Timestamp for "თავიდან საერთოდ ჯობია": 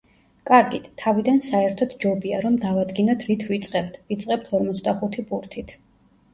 1.01-2.41